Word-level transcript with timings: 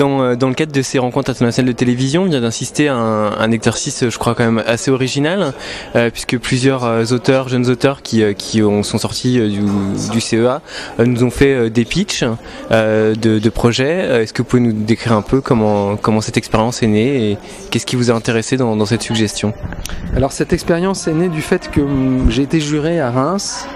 dans, 0.00 0.34
dans, 0.34 0.48
le 0.48 0.54
cadre 0.54 0.72
de 0.72 0.82
ces 0.82 0.98
rencontres 0.98 1.30
internationales 1.30 1.72
de 1.72 1.76
télévision, 1.76 2.24
il 2.24 2.30
vient 2.30 2.40
d'insister 2.40 2.88
à 2.88 2.94
un, 2.94 3.50
exercice, 3.50 4.08
je 4.08 4.18
crois, 4.18 4.34
quand 4.34 4.44
même 4.44 4.62
assez 4.66 4.90
original, 4.90 5.52
euh, 5.94 6.10
puisque 6.10 6.38
plusieurs 6.38 7.12
auteurs, 7.12 7.48
jeunes 7.48 7.68
auteurs 7.68 8.02
qui, 8.02 8.22
qui 8.34 8.62
ont, 8.62 8.82
sont 8.82 8.98
sortis 8.98 9.38
du, 9.38 10.20
CEA, 10.20 10.62
nous 10.98 11.22
ont 11.22 11.30
fait 11.30 11.70
des 11.70 11.84
pitchs 11.84 12.24
de, 12.70 13.48
projets. 13.50 14.22
Est-ce 14.22 14.32
que 14.32 14.42
vous 14.42 14.48
pouvez 14.48 14.62
nous 14.62 14.72
décrire 14.72 15.12
un 15.12 15.22
peu 15.22 15.40
comment, 15.40 15.98
cette 16.20 16.36
expérience 16.36 16.82
est 16.82 16.86
née 16.86 17.30
et 17.30 17.38
qu'est-ce 17.70 17.86
qui 17.86 17.96
vous 17.96 18.10
a 18.10 18.14
intéressé 18.14 18.56
dans, 18.56 18.76
dans 18.76 18.86
cette 18.86 19.02
suggestion? 19.02 19.52
Alors 20.16 20.32
cette 20.32 20.52
expérience 20.52 21.06
est 21.08 21.14
née 21.14 21.28
du 21.28 21.42
fait 21.42 21.70
que 21.70 21.80
hum, 21.80 22.26
j'ai 22.30 22.42
été 22.42 22.60
juré 22.60 23.00
à 23.00 23.10
Reims 23.10 23.66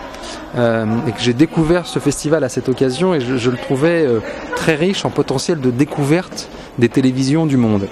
euh, 0.56 0.86
et 1.06 1.12
que 1.12 1.20
j'ai 1.20 1.32
découvert 1.32 1.86
ce 1.86 1.98
festival 1.98 2.44
à 2.44 2.49
cette 2.49 2.68
occasion 2.68 3.14
et 3.14 3.21
je, 3.21 3.50
le 3.50 3.57
trouvais 3.57 4.07
euh, 4.07 4.21
très 4.57 4.75
riche 4.75 5.04
en 5.04 5.11
potentiel 5.11 5.61
de 5.61 5.71
découverte 5.71 6.49
des 6.79 6.89
télévisions 6.89 7.46
du 7.46 7.57
monde. 7.57 7.89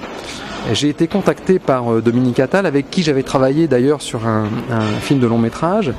J'ai 0.72 0.88
été 0.88 1.08
contacté 1.08 1.58
par 1.58 1.92
euh, 1.92 2.00
Dominique 2.00 2.38
Attal, 2.38 2.66
avec 2.66 2.88
qui 2.90 3.02
j'avais 3.02 3.24
travaillé 3.24 3.66
d'ailleurs 3.66 4.00
sur 4.00 4.26
un, 4.26 4.48
film 5.00 5.18
de 5.18 5.26
long 5.26 5.38
métrage, 5.38 5.92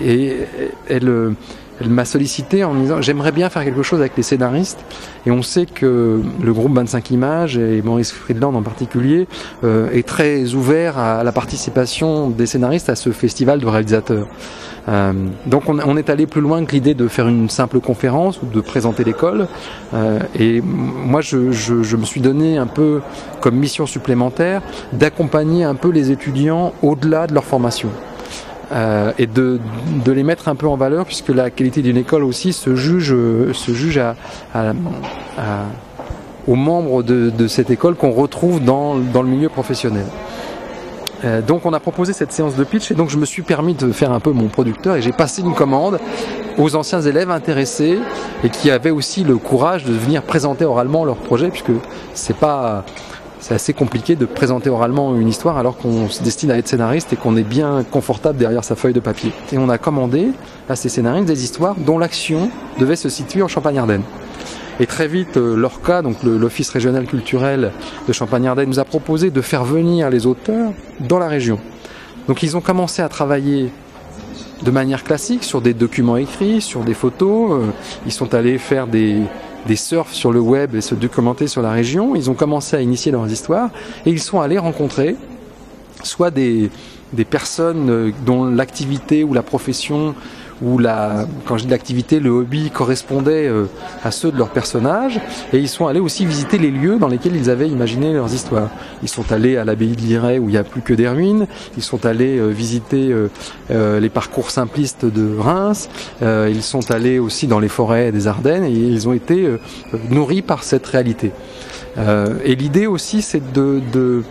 et 0.00 0.36
elle, 0.88 1.34
elle 1.80 1.88
m'a 1.88 2.04
sollicité 2.04 2.64
en 2.64 2.74
me 2.74 2.82
disant 2.82 3.02
j'aimerais 3.02 3.32
bien 3.32 3.50
faire 3.50 3.64
quelque 3.64 3.82
chose 3.82 4.00
avec 4.00 4.16
les 4.16 4.22
scénaristes 4.22 4.84
et 5.26 5.30
on 5.30 5.42
sait 5.42 5.66
que 5.66 6.20
le 6.42 6.52
groupe 6.52 6.74
25 6.74 7.10
images 7.10 7.58
et 7.58 7.82
Maurice 7.82 8.12
Friedland 8.12 8.54
en 8.54 8.62
particulier 8.62 9.26
euh, 9.64 9.90
est 9.90 10.06
très 10.06 10.54
ouvert 10.54 10.98
à 10.98 11.24
la 11.24 11.32
participation 11.32 12.30
des 12.30 12.46
scénaristes 12.46 12.88
à 12.88 12.94
ce 12.94 13.10
festival 13.10 13.60
de 13.60 13.66
réalisateurs. 13.66 14.26
Euh, 14.88 15.12
donc 15.46 15.68
on, 15.68 15.96
est 15.96 16.10
allé 16.10 16.26
plus 16.26 16.42
loin 16.42 16.62
que 16.66 16.72
l'idée 16.72 16.92
de 16.92 17.08
faire 17.08 17.26
une 17.26 17.48
simple 17.48 17.80
conférence 17.80 18.42
ou 18.42 18.46
de 18.46 18.60
présenter 18.60 19.02
l'école 19.02 19.48
euh, 19.94 20.18
et 20.38 20.60
moi 20.60 21.22
je 21.22 21.96
me 21.96 22.04
suis 22.04 22.20
donné 22.20 22.58
un 22.58 22.66
peu 22.66 23.00
comme 23.40 23.56
mission 23.56 23.86
supplémentaire 23.86 24.60
d'accompagner 24.92 25.64
un 25.64 25.74
peu 25.74 25.88
les 25.88 26.10
étudiants 26.10 26.74
au-delà 26.82 27.26
de 27.26 27.32
leur 27.32 27.44
formation. 27.44 27.88
Euh, 28.72 29.12
et 29.18 29.26
de, 29.26 29.60
les 30.06 30.22
mettre 30.22 30.48
un 30.48 30.54
peu 30.54 30.66
en 30.66 30.76
valeur 30.76 31.04
puisque 31.04 31.28
la 31.28 31.50
qualité 31.50 31.82
d'une 31.82 31.96
école 31.96 32.24
aussi 32.24 32.52
se 32.52 32.74
juge, 32.74 33.98
à, 33.98 34.14
aux 36.46 36.54
membres 36.54 37.02
de, 37.02 37.30
de 37.30 37.46
cette 37.46 37.70
école 37.70 37.94
qu'on 37.94 38.12
retrouve 38.12 38.62
dans, 38.62 38.96
dans, 38.96 39.22
le 39.22 39.28
milieu 39.28 39.48
professionnel. 39.48 40.06
Euh, 41.24 41.40
donc 41.40 41.64
on 41.64 41.72
a 41.72 41.80
proposé 41.80 42.12
cette 42.12 42.32
séance 42.32 42.54
de 42.54 42.64
pitch 42.64 42.90
et 42.90 42.94
donc 42.94 43.08
je 43.08 43.16
me 43.16 43.24
suis 43.24 43.42
permis 43.42 43.74
de 43.74 43.92
faire 43.92 44.12
un 44.12 44.20
peu 44.20 44.30
mon 44.30 44.48
producteur 44.48 44.96
et 44.96 45.02
j'ai 45.02 45.12
passé 45.12 45.42
une 45.42 45.54
commande 45.54 45.98
aux 46.58 46.76
anciens 46.76 47.00
élèves 47.00 47.30
intéressés 47.30 47.98
et 48.42 48.50
qui 48.50 48.70
avaient 48.70 48.90
aussi 48.90 49.24
le 49.24 49.36
courage 49.36 49.84
de 49.84 49.92
venir 49.92 50.22
présenter 50.22 50.64
oralement 50.64 51.04
leur 51.04 51.16
projet 51.16 51.48
puisque 51.48 51.72
c'est 52.12 52.36
pas 52.36 52.84
c'est 53.44 53.52
assez 53.52 53.74
compliqué 53.74 54.16
de 54.16 54.24
présenter 54.24 54.70
oralement 54.70 55.14
une 55.16 55.28
histoire 55.28 55.58
alors 55.58 55.76
qu'on 55.76 56.08
se 56.08 56.22
destine 56.22 56.50
à 56.50 56.56
être 56.56 56.66
scénariste 56.66 57.12
et 57.12 57.16
qu'on 57.16 57.36
est 57.36 57.42
bien 57.42 57.84
confortable 57.84 58.38
derrière 58.38 58.64
sa 58.64 58.74
feuille 58.74 58.94
de 58.94 59.00
papier. 59.00 59.32
Et 59.52 59.58
on 59.58 59.68
a 59.68 59.76
commandé 59.76 60.28
à 60.66 60.76
ces 60.76 60.88
scénaristes 60.88 61.26
des 61.26 61.44
histoires 61.44 61.74
dont 61.76 61.98
l'action 61.98 62.48
devait 62.78 62.96
se 62.96 63.10
situer 63.10 63.42
en 63.42 63.48
Champagne-Ardenne. 63.48 64.00
Et 64.80 64.86
très 64.86 65.08
vite, 65.08 65.36
euh, 65.36 65.56
l'ORCA, 65.56 66.00
donc 66.00 66.22
l'Office 66.22 66.70
régional 66.70 67.04
culturel 67.04 67.72
de 68.08 68.12
Champagne-Ardenne, 68.14 68.70
nous 68.70 68.80
a 68.80 68.86
proposé 68.86 69.30
de 69.30 69.42
faire 69.42 69.64
venir 69.64 70.08
les 70.08 70.24
auteurs 70.24 70.72
dans 71.00 71.18
la 71.18 71.28
région. 71.28 71.58
Donc 72.28 72.42
ils 72.42 72.56
ont 72.56 72.62
commencé 72.62 73.02
à 73.02 73.10
travailler 73.10 73.70
de 74.62 74.70
manière 74.70 75.04
classique 75.04 75.44
sur 75.44 75.60
des 75.60 75.74
documents 75.74 76.16
écrits, 76.16 76.62
sur 76.62 76.80
des 76.80 76.94
photos. 76.94 77.60
Euh, 77.60 77.66
ils 78.06 78.12
sont 78.12 78.32
allés 78.32 78.56
faire 78.56 78.86
des, 78.86 79.18
des 79.66 79.76
surfs 79.76 80.12
sur 80.12 80.32
le 80.32 80.40
web 80.40 80.74
et 80.74 80.80
se 80.80 80.94
documenter 80.94 81.46
sur 81.46 81.62
la 81.62 81.70
région. 81.70 82.14
Ils 82.14 82.30
ont 82.30 82.34
commencé 82.34 82.76
à 82.76 82.80
initier 82.80 83.12
leurs 83.12 83.30
histoires 83.30 83.70
et 84.04 84.10
ils 84.10 84.20
sont 84.20 84.40
allés 84.40 84.58
rencontrer 84.58 85.16
soit 86.02 86.30
des, 86.30 86.70
des 87.12 87.24
personnes 87.24 87.90
euh, 87.90 88.10
dont 88.26 88.44
l'activité 88.44 89.24
ou 89.24 89.32
la 89.32 89.42
profession 89.42 90.14
où 90.62 90.78
la, 90.78 91.26
quand 91.46 91.56
je 91.56 91.64
dis 91.64 91.70
l'activité, 91.70 92.20
le 92.20 92.30
hobby 92.30 92.70
correspondait 92.70 93.46
euh, 93.46 93.66
à 94.02 94.10
ceux 94.10 94.30
de 94.30 94.38
leurs 94.38 94.50
personnages, 94.50 95.20
et 95.52 95.58
ils 95.58 95.68
sont 95.68 95.86
allés 95.86 96.00
aussi 96.00 96.26
visiter 96.26 96.58
les 96.58 96.70
lieux 96.70 96.98
dans 96.98 97.08
lesquels 97.08 97.36
ils 97.36 97.50
avaient 97.50 97.68
imaginé 97.68 98.12
leurs 98.12 98.32
histoires. 98.32 98.70
Ils 99.02 99.08
sont 99.08 99.32
allés 99.32 99.56
à 99.56 99.64
l'abbaye 99.64 99.96
de 99.96 100.00
Liray 100.00 100.38
où 100.38 100.48
il 100.48 100.52
n'y 100.52 100.58
a 100.58 100.64
plus 100.64 100.82
que 100.82 100.94
des 100.94 101.08
ruines, 101.08 101.46
ils 101.76 101.82
sont 101.82 102.06
allés 102.06 102.38
euh, 102.38 102.48
visiter 102.48 103.14
euh, 103.70 104.00
les 104.00 104.08
parcours 104.08 104.50
simplistes 104.50 105.04
de 105.04 105.36
Reims, 105.36 105.88
ils 106.22 106.62
sont 106.62 106.90
allés 106.90 107.18
aussi 107.18 107.46
dans 107.46 107.60
les 107.60 107.68
forêts 107.68 108.12
des 108.12 108.26
Ardennes, 108.26 108.64
et 108.64 108.70
ils 108.70 109.08
ont 109.08 109.12
été 109.12 109.48
nourris 110.10 110.42
par 110.42 110.62
cette 110.62 110.86
réalité. 110.86 111.32
et 111.96 112.54
l'idée 112.54 112.86
aussi, 112.86 113.22
c'est 113.22 113.52
de, 113.52 113.80
de 113.92 114.22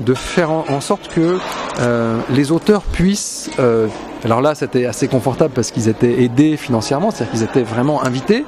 de 0.00 0.14
faire 0.14 0.50
en, 0.50 0.80
sorte 0.80 1.08
que 1.08 1.38
euh, 1.80 2.20
les 2.30 2.52
auteurs 2.52 2.82
puissent 2.82 3.50
euh, 3.58 3.88
alors 4.24 4.40
là 4.40 4.54
c'était 4.54 4.86
assez 4.86 5.08
confortable 5.08 5.52
parce 5.54 5.70
qu'ils 5.70 5.88
étaient 5.88 6.22
aidés 6.22 6.56
financièrement 6.56 7.10
c'est-à-dire 7.10 7.32
qu'ils 7.32 7.42
étaient 7.44 7.62
vraiment 7.62 8.02
invités 8.02 8.44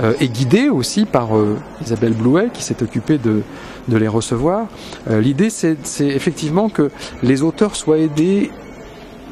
euh, 0.00 0.12
et 0.20 0.28
guidés 0.28 0.68
aussi 0.68 1.04
par 1.04 1.36
euh, 1.36 1.56
Isabelle 1.82 2.14
Blouet 2.14 2.48
qui 2.52 2.62
s'est 2.62 2.82
occupée 2.82 3.18
de, 3.18 3.42
de 3.88 3.96
les 3.96 4.08
recevoir. 4.08 4.66
Euh, 5.10 5.20
l'idée 5.20 5.50
c'est 5.50 5.76
effectivement 6.00 6.68
que 6.68 6.90
les 7.22 7.42
auteurs 7.42 7.76
soient 7.76 7.98
aidés 7.98 8.50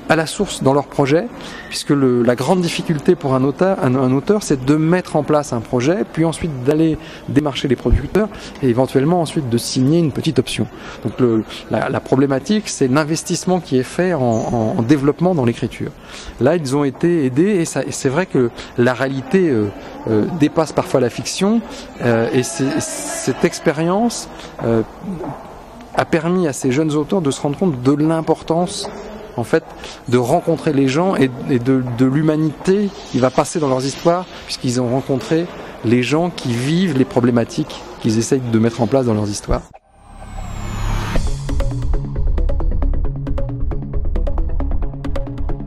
à 0.09 0.17
la 0.17 0.27
source 0.27 0.63
dans 0.63 0.73
leur 0.73 0.87
projet, 0.87 1.27
puisque 1.69 1.91
le, 1.91 2.23
la 2.23 2.35
grande 2.35 2.61
difficulté 2.61 3.15
pour 3.15 3.35
un 3.35 3.45
auteur, 3.45 3.77
un, 3.83 3.95
un 3.95 4.13
auteur, 4.13 4.43
c'est 4.43 4.65
de 4.65 4.77
mettre 4.77 5.17
en 5.17 5.23
place 5.23 5.53
un 5.53 5.61
projet, 5.61 5.99
puis 6.13 6.25
ensuite 6.25 6.65
d'aller 6.65 6.99
démarcher 7.29 7.69
les 7.69 7.77
producteurs 7.77 8.29
et 8.63 8.69
éventuellement 8.69 9.21
ensuite 9.21 9.49
de 9.49 9.59
signer 9.59 9.99
une 9.99 10.13
petite 10.13 10.39
option. 10.39 10.67
Donc 11.05 11.19
le, 11.21 11.45
la, 11.71 11.89
la, 11.89 12.01
problématique, 12.01 12.69
c'est 12.69 12.89
l'investissement 12.89 13.61
qui 13.61 13.79
est 13.79 13.83
fait 13.83 14.15
en, 14.15 14.21
en, 14.23 14.75
en 14.79 14.83
développement 14.83 15.35
dans 15.35 15.45
l'écriture. 15.45 15.91
Là, 16.41 16.57
ils 16.57 16.77
ont 16.77 16.85
été 16.85 17.25
aidés 17.27 17.43
et, 17.43 17.63
et 17.63 17.93
c'est 17.93 18.09
vrai 18.09 18.27
que 18.27 18.51
la 18.77 18.95
réalité 18.95 19.51
euh, 19.51 19.67
euh, 20.09 20.25
dépasse 20.39 20.73
parfois 20.73 21.01
la 21.01 21.11
fiction 21.11 21.61
euh, 22.03 22.29
et 22.33 22.43
cette 22.43 23.45
expérience 23.45 24.29
euh, 24.65 24.83
a 25.95 26.05
permis 26.05 26.47
à 26.47 26.53
ces 26.53 26.71
jeunes 26.71 26.95
auteurs 26.95 27.21
de 27.21 27.31
se 27.31 27.41
rendre 27.41 27.59
compte 27.59 27.83
de 27.83 27.93
l'importance 27.93 28.89
en 29.39 29.45
fait, 29.45 29.65
de 30.09 30.19
rencontrer 30.19 30.73
les 30.73 30.89
gens 30.89 31.15
et, 31.17 31.29
de, 31.49 31.83
de 31.97 32.05
l'humanité 32.05 32.91
qui 33.11 33.19
va 33.19 33.31
passer 33.31 33.59
dans 33.59 33.69
leurs 33.69 33.85
histoires, 33.85 34.27
puisqu'ils 34.45 34.81
ont 34.81 34.89
rencontré 34.89 35.47
les 35.85 36.03
gens 36.03 36.31
qui 36.31 36.53
vivent 36.53 36.99
les 36.99 37.05
problématiques 37.05 37.81
qu'ils 38.01 38.19
essayent 38.19 38.41
de 38.41 38.59
mettre 38.59 38.81
en 38.81 38.87
place 38.87 39.07
dans 39.07 39.15
leurs 39.15 39.29
histoires. 39.29 39.63